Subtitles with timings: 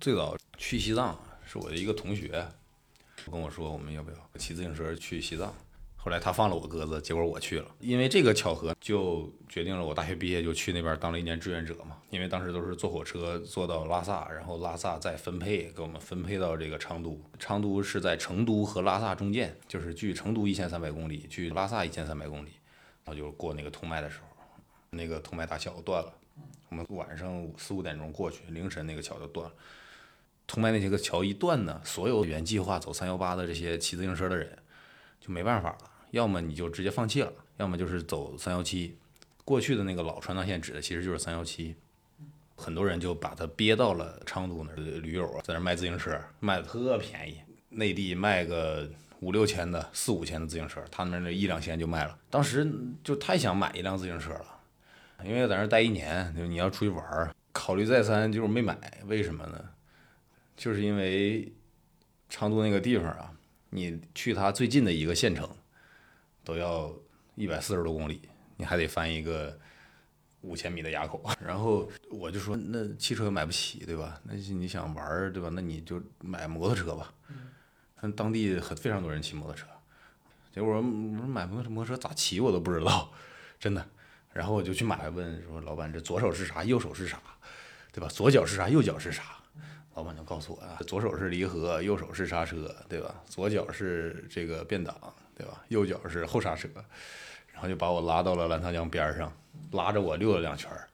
[0.00, 2.46] 最早去西藏是我的一个同学
[3.30, 5.52] 跟我说，我们要不要骑自行车去西藏？
[5.96, 7.66] 后来他放了我鸽子，结果我去了。
[7.80, 11.96] 因为这个巧合，就决定了我大学毕业就去那边当了一年志愿者嘛。
[12.10, 17.20] 因为当时都是坐火车坐到拉萨，然后拉萨再分配给我们分配到这个昌都。
[17.40, 22.50] 昌都是在成都和拉萨中间，就是距成都一千三百公里，距拉萨一千三百公里。
[23.04, 24.26] 然后就过那个通麦的时候，
[24.90, 26.12] 那个通麦大桥断了。
[26.68, 29.54] 我们晚上四五点钟过去，凌晨那个桥就断了。
[30.46, 34.56] 通麦那些个桥一断呢，所有原计划走三幺八的这些骑自行车的人
[35.20, 35.78] 就没办法了。
[36.12, 38.96] 要么你就直接放弃了，要么就是走三幺七。
[39.44, 41.74] 过去的那个老川藏线指的其实就是三幺七，
[42.56, 44.74] 很多人就把它憋到了昌都那儿。
[44.76, 48.88] 驴友啊，在那卖自行车，卖的特便宜，内地卖个
[49.20, 52.18] 五六千的、四五千的自行车，他们那一两千就卖了。
[52.30, 52.68] 当时
[53.04, 54.60] 就太想买一辆自行车了，
[55.24, 58.78] 因为在那待一年，就你要出去玩，考虑再三，就是没买。
[59.06, 59.64] 为什么呢？
[60.56, 61.52] 就是因为
[62.28, 63.30] 昌都那个地方啊，
[63.70, 65.48] 你去它最近的一个县城
[66.42, 66.92] 都要
[67.34, 68.22] 一百四十多公里，
[68.56, 69.58] 你还得翻一个
[70.40, 71.22] 五千米的垭口。
[71.44, 74.20] 然后我就说，那汽车买不起，对吧？
[74.24, 75.50] 那你想玩儿，对吧？
[75.52, 77.12] 那你就买摩托车吧。
[78.00, 79.66] 嗯，当地很非常多人骑摩托车。
[80.54, 83.12] 结果我说买摩托摩托车咋骑我都不知道，
[83.58, 83.86] 真的。
[84.32, 87.20] 然后我就去买，问说老板这左手是啥，右手是啥，
[87.92, 88.08] 对吧？
[88.08, 89.22] 左脚是啥，右脚是啥？
[89.96, 93.14] 老板就告诉我啊，左手是离合，右手是刹车，对吧？
[93.26, 94.94] 左脚是这个变挡，
[95.34, 95.62] 对吧？
[95.68, 96.68] 右脚是后刹车，
[97.50, 99.32] 然后就把我拉到了澜沧江边上，
[99.72, 100.86] 拉着我溜了两圈儿。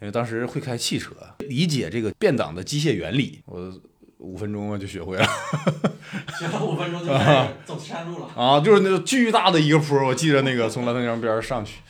[0.00, 3.72] 因为当时会开汽车，理解这个变挡的机械原理，我
[4.18, 5.26] 五分钟啊就学会了。
[6.38, 7.12] 学了五分钟就
[7.64, 8.28] 走山路了。
[8.40, 11.80] 啊，就是那个巨大的一个坡，我记得那个从澜沧江边上去，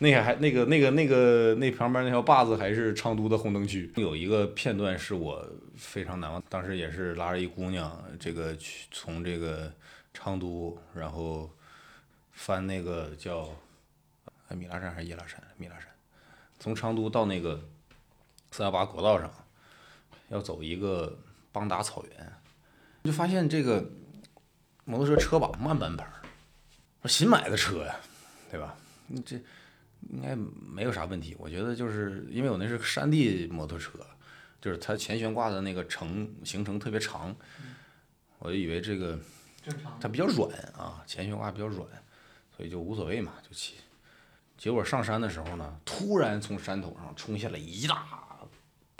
[0.00, 3.92] 那个还那个那个那个那旁边那条坝子还是昌都的红灯区。
[3.96, 5.44] 有一个片段是我
[5.76, 9.72] 非常难忘，当时也是拉着一姑娘，这个去从这个
[10.14, 11.50] 昌都，然后
[12.32, 13.48] 翻那个叫
[14.48, 15.42] 哎米拉山还是叶拉山？
[15.56, 15.88] 米拉山，
[16.60, 17.60] 从昌都到那个
[18.52, 19.28] 四幺八国道上，
[20.28, 21.18] 要走一个
[21.50, 22.32] 邦达草原，
[23.02, 23.84] 就发现这个
[24.84, 26.22] 摩托车车把慢半拍儿，
[27.02, 27.96] 我新买的车呀，
[28.48, 28.76] 对吧？
[29.08, 29.40] 你这
[30.10, 31.34] 应该没有啥问题。
[31.38, 33.98] 我觉得就是因为我那是山地摩托车，
[34.60, 37.34] 就是它前悬挂的那个程行程特别长，
[38.38, 39.18] 我就以为这个
[39.64, 39.98] 正常。
[40.00, 41.86] 它比较软啊，前悬挂比较软，
[42.56, 43.74] 所以就无所谓嘛，就骑。
[44.56, 48.06] 结果上山的时候呢，突然从山头上冲下来一大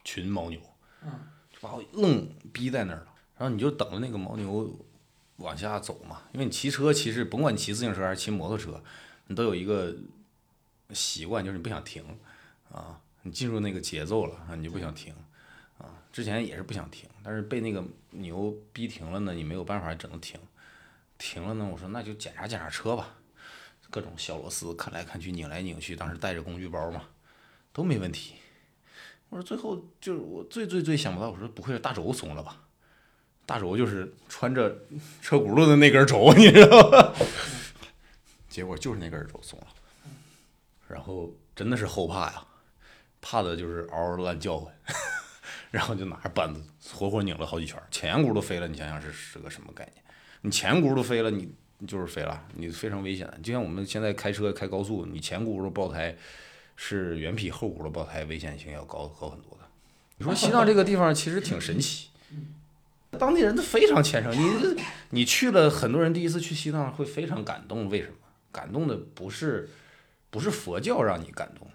[0.04, 0.60] 群牦牛，
[1.02, 1.10] 嗯，
[1.50, 3.08] 就把我愣逼在那儿了。
[3.36, 4.86] 然后你就等着那个牦牛
[5.36, 8.82] 往下走嘛，因为你骑车其实甭管你骑自行车还是骑摩托车，
[9.26, 9.96] 你都有一个
[10.94, 12.02] 习惯，就是你不想停
[12.72, 15.14] 啊，你进入那个节奏了啊，你就不想停
[15.78, 15.86] 啊。
[16.10, 20.40] 之前也是不想停，但是被那个牛逼停了呢，你没有办法只能停。
[21.18, 23.16] 停了呢，我说那就检查检查车吧，
[23.90, 27.02] 各种小螺丝看来看去拧来拧去，当时带着工具包嘛，
[27.72, 28.34] 都没问题。
[29.28, 32.62] 我说最后就是我最最最想不到，我说不会是大轴松了吧？
[33.44, 34.86] 大轴就是穿着
[35.20, 37.14] 车轱辘的那根轴，你知道吧？
[38.48, 39.66] 结果就是那根轴松了，
[40.88, 42.44] 然后真的是后怕呀，
[43.20, 44.72] 怕的就是嗷嗷乱叫唤，
[45.70, 46.62] 然后就拿着扳子
[46.94, 50.04] 活活拧了好几圈，前轱辘都飞了，你想想是是个什么概念？
[50.42, 53.38] 你前轱辘飞了，你你就是飞了，你非常危险的。
[53.42, 56.16] 就像我们现在开车开高速，你前轱辘爆胎
[56.76, 59.66] 是远比后轱辘爆胎危险性要高高很多的。
[60.16, 62.08] 你说西藏这个地方其实挺神奇，
[63.18, 64.32] 当地人都非常虔诚。
[64.32, 68.14] 你你去了，很多人第一次去西藏会非常感动，为什么？
[68.50, 69.68] 感动的不是
[70.30, 71.68] 不是佛教让你感动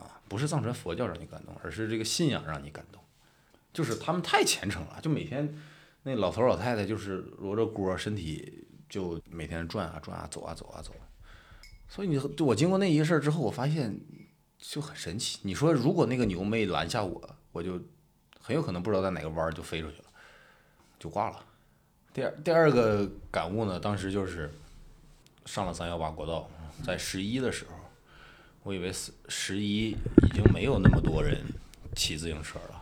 [0.00, 3.02] 啊，不是藏传佛教让你感动，而是这个信仰让你感动。
[3.72, 5.56] 就是他们太虔诚了，就每天
[6.02, 10.92] 那老头老太太就是摞着锅，身体就每天转啊转啊，走啊走啊走。
[11.88, 13.98] 所以你就我经过那一个事儿之后，我发现
[14.58, 15.38] 就很神奇。
[15.42, 17.80] 你说如果那个牛没拦下我，我就
[18.40, 20.04] 很有可能不知道在哪个弯就飞出去了，
[20.98, 21.44] 就挂了。
[22.12, 24.52] 第二第二个感悟呢，当时就是
[25.44, 26.50] 上了三幺八国道，
[26.84, 27.77] 在十一的时候，
[28.68, 31.42] 我以为十十一已经没有那么多人
[31.96, 32.74] 骑自行车了，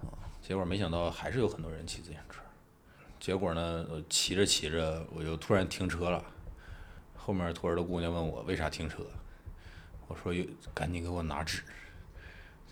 [0.00, 0.08] 啊，
[0.40, 2.40] 结果没想到还是有很多人骑自行车。
[3.20, 6.24] 结果呢，我骑着骑着，我就突然停车了。
[7.14, 9.04] 后面托儿的姑娘问我为啥停车，
[10.08, 11.60] 我说有赶紧给我拿纸，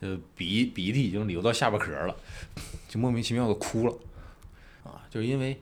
[0.01, 2.17] 这鼻鼻涕已经流到下巴壳了，
[2.89, 3.95] 就莫名其妙的哭了，
[4.83, 5.61] 啊，就是因为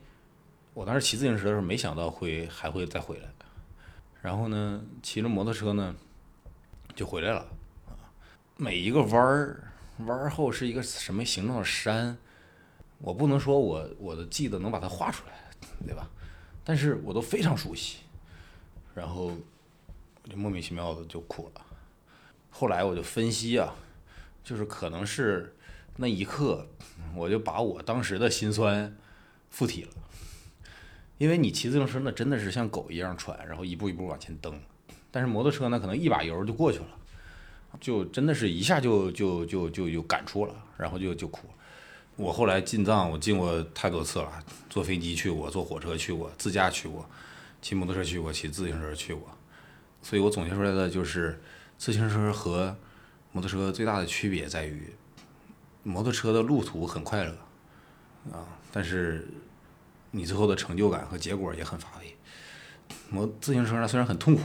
[0.73, 3.27] 我当时骑自行车的时候没想到会还会再回来，
[4.21, 5.93] 然后呢，骑着摩托车呢
[6.99, 7.39] 就回来了，
[7.87, 7.95] 啊，
[8.57, 12.17] 每一个弯儿弯儿后是一个什么形状的山，
[12.97, 15.33] 我不能说我我的记得能把它画出来，
[15.87, 16.09] 对吧？
[16.61, 17.99] 但是我都非常熟悉，
[18.93, 19.31] 然后
[20.29, 21.65] 就莫名其妙的就哭了。
[22.49, 23.73] 后来我就分析啊，
[24.43, 25.55] 就是可能是
[25.95, 26.67] 那一刻，
[27.15, 28.93] 我就把我当时的心酸
[29.49, 29.93] 附体了。
[31.17, 34.61] 因为你骑自行车那真的是像狗一样喘，然后一步一步往前蹬，
[35.11, 36.87] 但是摩托车呢，可能一把油就过去了，
[37.79, 41.47] 就真的是一下就就就就有感触了，然后就就哭。
[42.15, 47.09] 我后来进藏，我进过太多次了，坐飞机去过，坐火车去过，自驾去过，
[47.61, 49.29] 骑摩托车去过，骑自行车去过，
[50.01, 51.41] 所以我总结出来的就是，
[51.77, 52.75] 自行车和
[53.31, 54.93] 摩托车最大的区别在于，
[55.83, 57.31] 摩托车的路途很快乐，
[58.33, 59.25] 啊，但是
[60.11, 62.17] 你最后的成就感和结果也很乏味。
[63.09, 64.41] 摩自行车呢虽然很痛苦，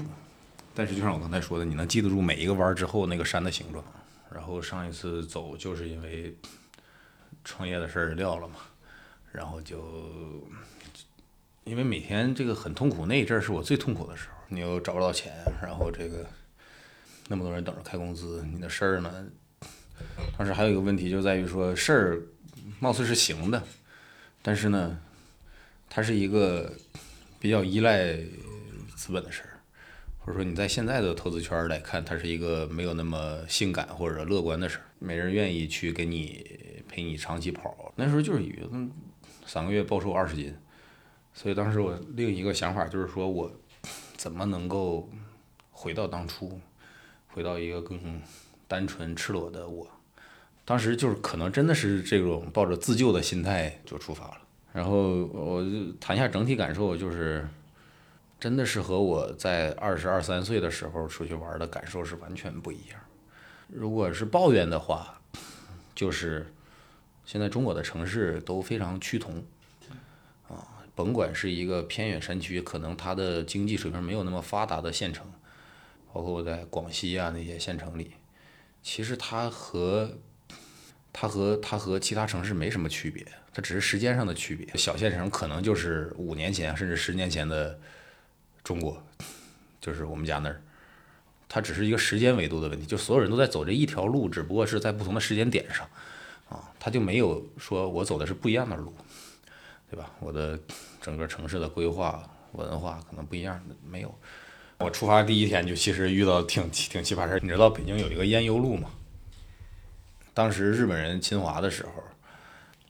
[0.74, 3.84] 但是就像我刚才说的，你能记得住每一个弯之后那个山的形状。
[4.32, 6.36] 然后上一次走就是因为
[7.44, 8.56] 创业的事儿撂了嘛，
[9.30, 10.44] 然后就
[11.62, 15.32] 因为每天这个很痛苦，那一阵儿是我最痛苦的时候，你又找不到钱，
[15.62, 16.26] 然后这个
[17.28, 19.24] 那么多人等着开工资，你的事儿呢，
[20.36, 22.20] 当时还有一个问题就在于说事儿
[22.80, 23.62] 貌似是行的，
[24.42, 24.98] 但是呢，
[25.88, 26.72] 它是一个
[27.38, 28.16] 比较依赖
[28.96, 29.53] 资本的事儿，
[30.24, 37.92] 或者说你在现在的投资圈来看，它是一个没有那么性感或者乐观的事儿，没人愿意去给你陪你长期跑。
[37.94, 38.90] 那时候就是以为嗯
[39.44, 40.56] 三个月暴瘦二十斤，
[41.34, 43.52] 所以当时我另一个想法就是说我
[44.16, 45.10] 怎么能够
[45.70, 46.58] 回到当初，
[47.26, 48.22] 回到一个更
[48.66, 49.86] 单纯赤裸的我。
[50.64, 54.38] 当时就是可能真的是这种抱着自救的心态就出发了。
[54.72, 57.46] 然后我就谈一下整体感受，就是
[58.40, 63.00] 真的是和我在二十二三岁的时候出去玩的感受是完全不一样。
[63.68, 65.20] 如果是抱怨的话，
[65.94, 66.52] 就是
[67.24, 69.42] 现在中国的城市都非常趋同，
[70.48, 75.26] 啊，甭管是一个偏远山区，可能它的经济水平没有那么发达的县城，
[76.12, 78.12] 包括我在广西啊那些县城里，
[78.82, 80.18] 其实它和
[81.12, 84.68] 它和它和其他城市没什么区别，它只是时间上的区别。
[84.76, 87.78] 小县城可能就是五年前甚至十年前的
[88.64, 89.00] 中国，
[89.80, 90.60] 就是我们家那儿，
[91.48, 95.88] 它只是一个时间维度的问题，就所有人都在走这一条路，只不过是在不同的时间点上，
[96.48, 98.92] 啊，它就没有说我走的是不一样的路，
[99.88, 100.10] 对吧？
[100.18, 100.58] 我的
[101.00, 104.12] 整个城市的规划文化可能不一样，没有。
[104.78, 108.90] 我出发第一天就其实遇到挺挺奇葩事儿，你知道北京有一个烟油路吗？
[110.32, 111.92] 当时日本人侵华的时候，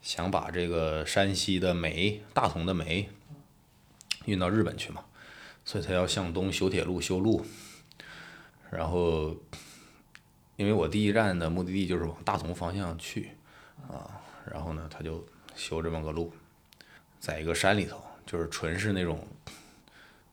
[0.01, 3.11] 想把这个山西的煤、大同的煤
[4.25, 5.05] 运到日本去嘛，
[5.65, 7.45] 所以他要向东修铁路、修路。
[8.71, 9.37] 然后，
[10.57, 13.31] 因为我第一站的目的地就是往大同方向去
[13.89, 14.21] 啊，
[14.51, 15.25] 然后呢，他就
[15.55, 16.33] 修这么个路，
[17.21, 19.25] 在一个山里头，就是纯是那种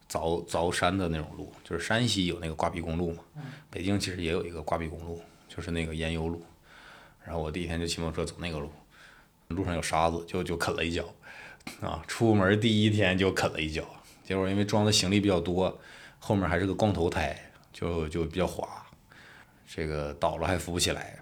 [0.09, 3.23] 凿凿山的那种路，就是山西有那个挂壁公路嘛，
[3.69, 6.43] 北京其实也有一个挂壁公路，就是那个烟油路。
[7.23, 8.71] 然后我第一天就骑摩托车走那个路，
[9.49, 11.13] 路上有沙子，就就啃了一脚，
[11.81, 13.85] 啊，出门第一天就啃了一脚，
[14.31, 15.77] 结果因为装的行李比较多，
[16.17, 17.37] 后面还是个光头胎，
[17.73, 18.65] 就就比较滑，
[19.67, 21.19] 这个倒了还扶不起来。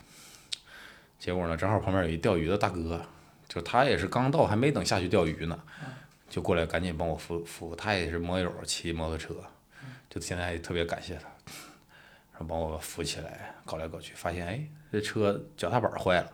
[1.17, 3.03] 结果呢，正好旁边有一钓鱼的大哥，
[3.47, 5.59] 就他也是刚到，还没等下去钓鱼呢，
[6.29, 9.33] 就过来赶紧帮我扶扶，他也是摩友骑摩托车，
[10.07, 11.23] 就现在也特别感谢他。
[12.33, 16.31] 然后帮我扶起来，搞来搞去，发现哎，这车脚踏板坏了。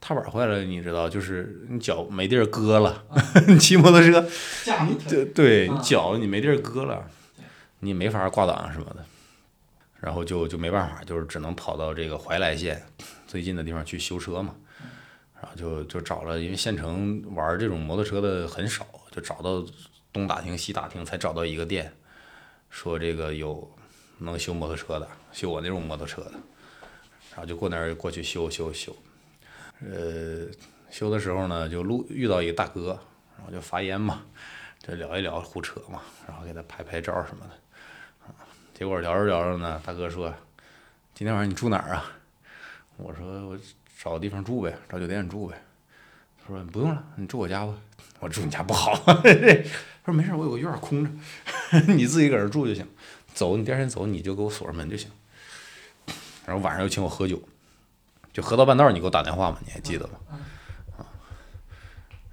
[0.00, 3.04] 踏板坏了，你知道，就是你脚没地儿搁了。
[3.46, 4.26] 你 骑摩托车，
[5.08, 7.06] 对对，你啊脚你没地儿搁了，
[7.80, 9.04] 你没法挂档什么的。
[10.00, 12.82] 然后就就没办法，就是只能跑到这个怀来县
[13.26, 14.54] 最近的地方去修车嘛。
[15.34, 19.64] 然后就就找了，因为县城玩这种摩托车的很少，就找到
[20.12, 21.92] 东打听西打听，才找到一个店，
[22.70, 23.70] 说这个有
[24.18, 26.32] 能修摩托车的，修我那种摩托车的，
[27.30, 28.94] 然后就过那儿过去修修修，
[29.82, 30.46] 呃，
[30.90, 32.98] 修的时候呢，就路遇到一个大哥，
[33.36, 34.22] 然后就发烟嘛，
[34.78, 38.32] 就聊一聊胡扯嘛，然后给他拍拍照什么的，
[38.74, 40.34] 结果聊着聊着呢，大哥说，
[41.14, 42.12] 今天晚上你住哪儿啊？
[42.96, 43.58] 我说我
[44.02, 45.62] 找个地方住呗，找酒店住呗。
[46.42, 47.74] 他说不用了，你住我家吧。
[48.18, 51.10] 我住你家不好， 他说没事，我有个院空着，
[51.94, 52.86] 你自己搁这住就行。
[53.32, 55.10] 走，你第二天走你就给我锁上门就行。
[56.44, 57.40] 然后晚上又请我喝酒，
[58.32, 60.14] 就喝到半道儿你给我打电话嘛，你还记得吗？
[60.98, 61.04] 啊，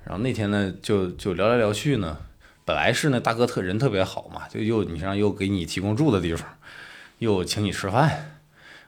[0.03, 2.17] 然后那天呢就就聊来聊去呢，
[2.65, 6.47] 本来是那大哥特人特别好嘛，就又你像又给你提供住的地方，
[7.17, 8.39] 又请你吃饭，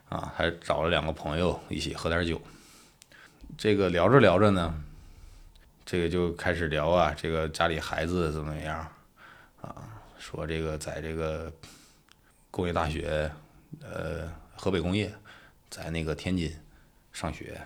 [0.08, 2.40] 啊，还找了两个朋友一起喝点酒。
[3.58, 4.74] 这个聊着聊着呢，
[5.84, 8.86] 这个就开始聊啊，这个家里孩子怎么样
[9.60, 9.74] 啊？
[10.18, 11.52] 说这个在这个
[12.50, 13.30] 工业大学，
[13.82, 15.12] 呃，河北工业，
[15.68, 16.54] 在那个天津
[17.12, 17.60] 上学，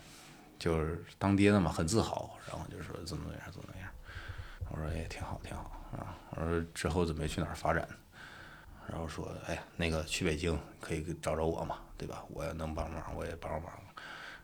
[0.58, 3.90] 就是当爹的嘛，很自豪，然后就说怎么怎么样，怎么怎么样。
[4.70, 6.16] 我说也挺好，挺好啊。
[6.30, 7.86] 我说之后准备去哪儿发展？
[8.86, 12.22] 然后说，哎，那个去北京可以找找我嘛，对吧？
[12.28, 13.72] 我要能帮忙，我也帮帮忙，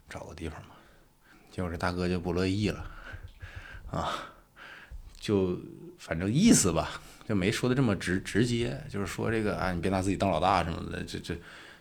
[0.09, 0.71] 找个地方嘛。
[1.50, 2.90] 结果这大哥就不乐意了，
[3.90, 4.12] 啊，
[5.19, 5.59] 就
[5.99, 6.90] 反正意思吧，
[7.28, 11.38] 就没说的这么直直接，就是说这个啊，你别拿自己当老大什么的，这这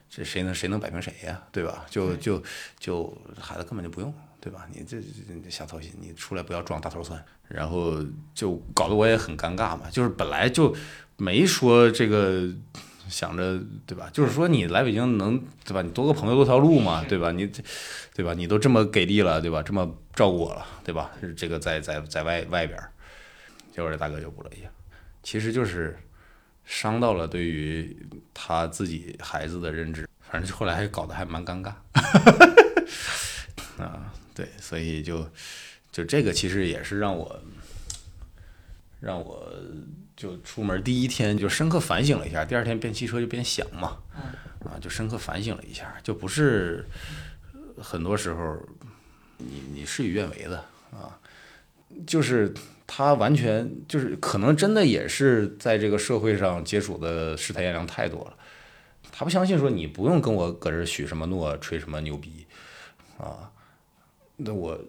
[0.09, 1.85] 这谁能谁能摆平谁呀，对吧？
[1.89, 2.41] 就就
[2.79, 4.67] 就孩子根本就不用，对吧？
[4.73, 5.07] 你这这
[5.43, 10.75] 这瞎操心，你出来不要装大头蒜，然后就搞得我也很尴尬嘛，就是本来就。
[11.21, 12.47] 没说这个
[13.09, 14.09] 想着对吧？
[14.13, 15.81] 就是说你来北京能对吧？
[15.81, 17.29] 你多个朋友多条路嘛，对吧？
[17.33, 17.61] 你这
[18.13, 18.33] 对吧？
[18.33, 19.61] 你都这么给力了，对吧？
[19.61, 21.11] 这么照顾我了，对吧？
[21.35, 22.81] 这个在在在外外边，
[23.75, 24.71] 结果这大哥就不乐意了，
[25.21, 25.99] 其实就是
[26.69, 27.97] 伤到了对于
[28.31, 31.73] 他自己孩子的认知，反正后来还搞得还蛮尴尬。
[33.81, 35.27] 啊，对，所以就
[35.91, 37.41] 就这个其实也是让我
[39.01, 39.51] 让我。
[40.19, 43.99] 就出门第一天就深刻反省了一下，第二天变汽车就变想嘛，
[44.65, 46.85] 啊，就深刻反省了一下，就不是
[47.81, 48.61] 很多时候
[49.37, 50.57] 你你事与愿违的
[50.91, 51.17] 啊，
[52.05, 52.53] 就是
[52.91, 58.33] 他完全就是可能真的也是在这个社会上接触的世态炎凉太多了，
[59.11, 62.47] 他不相信说你不用跟我搁这许什么诺吹什么牛逼
[63.19, 63.51] 啊，
[64.37, 64.79] 那我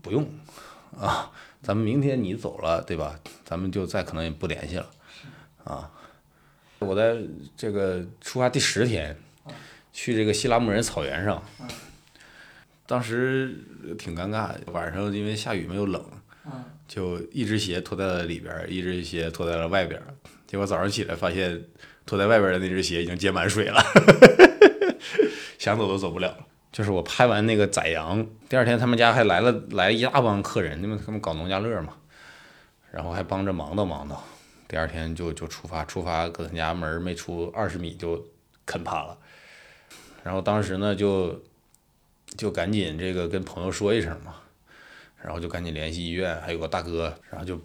[0.00, 0.24] 不用
[0.96, 1.32] 啊。
[1.60, 3.18] 咱们明天你走了，对吧？
[3.44, 4.88] 咱们就再可能也不联系了，
[5.64, 5.90] 啊！
[6.78, 7.16] 我在
[7.56, 9.18] 这个出发第十天，
[9.92, 11.42] 去这个希拉木人草原上，
[12.86, 13.58] 当时
[13.98, 16.00] 挺尴尬，晚上因为下雨没有冷，
[16.86, 20.00] 就一只鞋脱在了里边，一只鞋脱在了外边，
[20.46, 21.62] 结果早上起来发现
[22.06, 23.82] 脱在外边的那只鞋已经接满水了，
[25.58, 26.46] 想走都走不了了。
[26.70, 31.94] 就是我拍完那个宰羊，第二天他们家还来了来一大帮客人，因为他们搞农家乐嘛，
[32.92, 34.14] 然后还帮着忙叨忙叨。
[34.68, 38.22] 第二天就就出发，出发搁他家门没出二十米就
[38.66, 39.16] 啃趴了，
[40.22, 41.42] 然后当时呢就
[42.36, 44.34] 就赶紧这个跟朋友说一声嘛，
[45.22, 47.60] 然后就赶紧联系医院，还有个大哥，然后就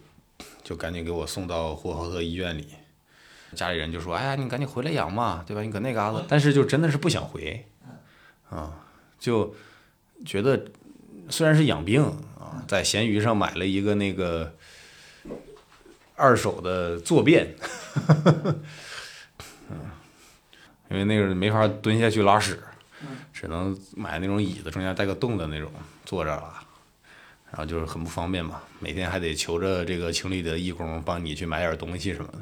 [0.64, 2.68] 就赶紧给我送到呼和浩特医院里。
[3.56, 5.62] 家里人就说：“哎呀，你赶紧回来养嘛，对吧？
[5.62, 7.66] 你搁那嘎子。”但是就真的是不想回，
[8.50, 8.80] 啊。
[9.20, 9.56] 就
[10.26, 10.66] 觉得
[11.30, 12.04] 虽然是养病
[12.38, 14.54] 啊，在闲鱼上买了一个那个
[16.16, 17.56] 二手的坐便，
[19.70, 19.92] 嗯，
[20.90, 22.60] 因为那个没法蹲下去拉屎，
[23.32, 25.72] 只能买那种椅子，中间带个洞的那种
[26.06, 26.63] 坐着拉，
[27.54, 32.40] 然后就是很不方便嘛，每天还得求着这个情侣的义工帮你去买点东西什么的。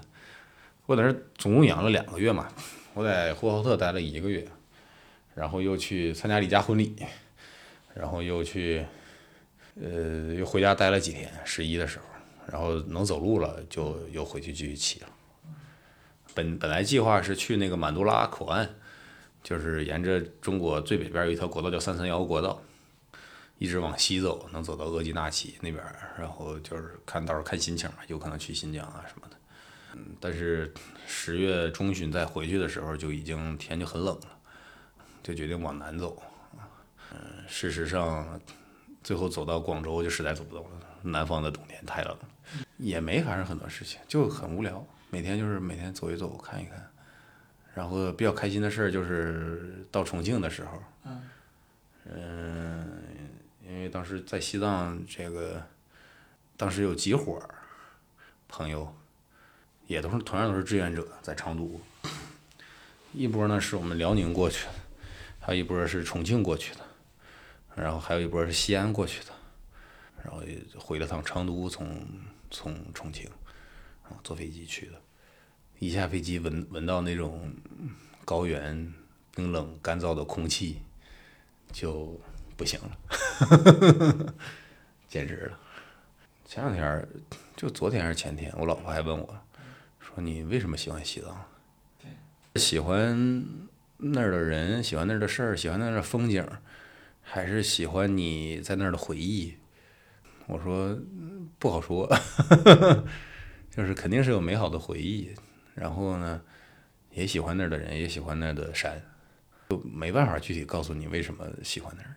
[0.88, 2.48] 我在那总共养了两个月嘛，
[2.94, 4.48] 我在呼和浩特待了一个月。
[5.34, 6.94] 然后又去参加李家婚礼，
[7.94, 8.86] 然后又去，
[9.82, 11.32] 呃，又回家待了几天。
[11.46, 12.06] 十一的时候，
[12.51, 15.08] 然后能走路了，就又回去继续骑了。
[16.36, 18.75] 本本来计划是去那个满都拉口岸，
[19.41, 22.62] 就是沿着中国最北边有一条国道叫三三幺国道，
[23.62, 25.84] 一直往西走，能走到额济纳旗那边，
[26.18, 29.38] 然后就是看到时候看心情嘛，有可能去新疆啊什么的。
[29.94, 30.74] 嗯，但是
[31.06, 34.27] 十月中旬再回去的时候，就已经天就很冷了。
[35.22, 36.20] 就决定往南走，
[37.12, 38.41] 嗯，事实上，
[39.03, 40.72] 最后走到广州就实在走不动了。
[41.03, 42.30] 南方的冬天太冷了，
[42.77, 44.84] 也没发生很多事情，就很无聊。
[45.12, 46.84] 每天就是每天走一走，看一看。
[47.75, 50.84] 然后比较开心的事儿就是到重庆的时候，
[52.06, 53.00] 嗯，
[53.72, 55.66] 因为当时在西藏，这个
[56.58, 57.42] 当时有几伙
[58.50, 58.94] 朋友，
[59.88, 61.80] 也都是同样都是志愿者，在成都。
[63.13, 64.74] 一波呢是我们辽宁过去的。
[65.40, 66.82] 还有一波是重庆过去的，
[67.75, 69.32] 然后还有一波是西安过去的，
[70.24, 70.44] 然后
[70.78, 72.06] 回了趟成都，从
[72.51, 73.24] 从重庆，
[74.04, 75.01] 然后，坐飞机去的。
[75.80, 77.51] 一下飞机闻闻到那种
[78.24, 78.94] 高原
[79.34, 80.82] 冰冷干燥的空气，
[81.72, 82.22] 就
[82.56, 82.98] 不行了，
[85.08, 85.60] 简直了。
[86.46, 87.08] 前两天
[87.56, 89.38] 就昨天还是前天，我老婆还问我，
[90.00, 91.46] 说你为什么喜欢西藏？
[92.56, 93.70] 喜欢。
[94.04, 96.44] 那儿的人喜欢那儿的事儿，喜欢那儿的风景，
[97.22, 99.56] 还是喜欢你在那儿的回忆？
[100.48, 100.98] 我说
[101.60, 102.12] 不好说，
[103.70, 105.30] 就是肯定是有美好的回忆。
[105.76, 106.42] 然后呢，
[107.12, 109.00] 也喜欢那儿的人，也喜欢那儿的山，
[109.70, 112.16] 就没办法具体告诉你为什么喜欢那儿。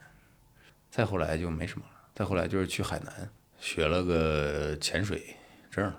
[0.94, 1.92] 再后来就没什么了。
[2.14, 5.34] 再后来就是去海南，学了个潜水
[5.68, 5.92] 证，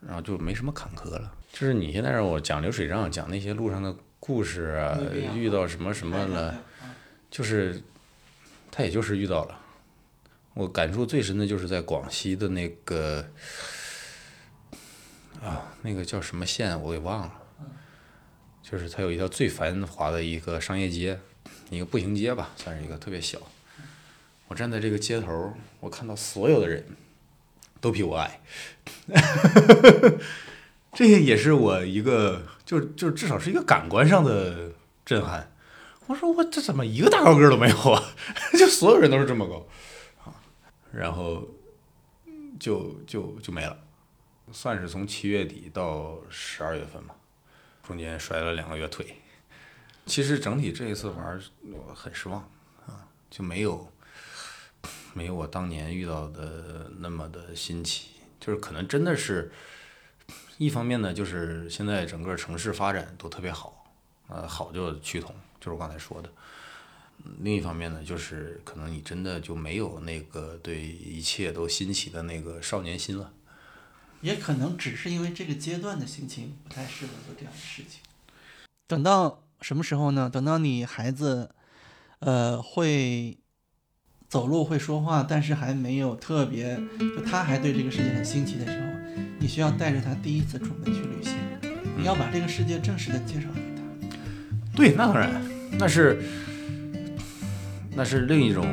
[0.00, 1.30] 然后就没什么坎坷了。
[1.52, 4.98] 就是你现在让我讲流水账，讲那些路上的故事啊
[5.34, 6.96] 遇到什么什么了，啊
[7.30, 7.82] 就是
[8.70, 9.60] 他也就是遇到了。
[10.54, 13.22] 我感触最深的就是在广西的那个
[15.42, 17.34] 啊，那个叫什么县我给忘了，
[18.62, 21.20] 就是它有一条最繁华的一个商业街，
[21.68, 23.38] 一个步行街吧，算是一个特别小。
[24.48, 26.84] 我站在这个街头，我看到所有的人
[27.80, 28.40] 都比我矮，
[30.94, 34.72] 这些也是我一个，就就至少是一个感官上的
[35.04, 35.52] 震撼。
[36.06, 38.14] 我说我这怎么一个大高个都没有啊？
[38.56, 39.66] 就所有人都是这么高
[40.24, 40.32] 啊，
[40.92, 41.48] 然后
[42.60, 43.76] 就就就没了，
[44.52, 47.16] 算是从七月底到十二月份吧，
[47.82, 49.16] 中间摔了两个月腿。
[50.06, 52.40] 其实整体这一次玩儿我很失望
[52.86, 53.90] 啊，就没有
[55.16, 58.08] 没有我当年遇到的那么的新奇，
[58.38, 59.50] 就是可能真的是，
[60.58, 63.86] 一方面呢，就是现在整个城市发展都特别好，
[64.28, 66.28] 呃，好就趋同，就是我刚才说的。
[67.24, 73.32] 嗯另一方面呢，就是可能你真的就没有那个对一切都新奇的那个少年心了。
[74.20, 78.00] 也可能只是因为这个阶段的心情不太适合做这样的事情。
[78.86, 80.28] 等到什么时候呢？
[80.30, 81.50] 等到你孩子，
[82.20, 83.38] 呃，会
[84.28, 88.86] 走路会说话，但是还没有特别，就他还对这个世界很新奇的时候，
[89.38, 91.34] 你需要带着他第一次出门去旅行，
[91.96, 93.82] 你要把这个世界正式的介绍给他。
[94.74, 95.40] 对，那当然，
[95.78, 96.22] 那是
[97.94, 98.66] 那是另一种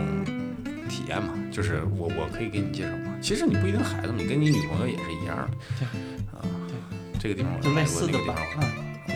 [0.90, 3.14] 体验嘛，就是我我可以给你介绍嘛。
[3.22, 5.50] 其实你不一定孩子嘛，你跟你女朋友也是一样的。
[5.80, 5.86] 对
[6.34, 6.76] 啊，对
[7.20, 8.68] 这个地方我就类，似的吧那个地方，我啊，
[9.08, 9.16] 对，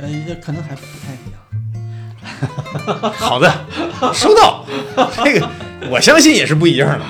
[0.00, 1.38] 呃，也可能还不太一样。
[3.16, 3.50] 好的，
[4.12, 4.66] 收到。
[5.24, 5.48] 这个
[5.90, 7.04] 我相信也是不一样的，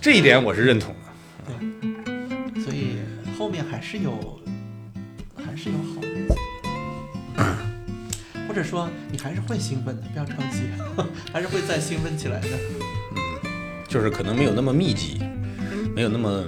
[0.00, 1.00] 这一点我是认同的。
[1.46, 2.96] 对所以
[3.38, 4.40] 后面还是有，
[5.36, 6.34] 还是有好日子，
[8.48, 10.62] 或者说你还是会兴奋的，不要着急，
[11.32, 12.48] 还是会再兴奋起来的。
[13.88, 15.20] 就是可能没有那么密集，
[15.94, 16.44] 没有那么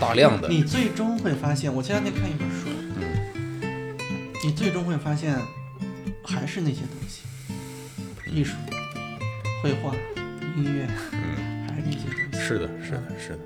[0.00, 0.48] 大量的。
[0.48, 2.68] 你最终会发现，我前两天看一本书，
[4.44, 5.36] 你最终会发现
[6.24, 7.22] 还是那些东西，
[8.30, 8.54] 艺术、
[9.62, 9.94] 绘画、
[10.56, 12.38] 音乐，嗯，还是那些东西。
[12.38, 13.38] 是的，是的，是的。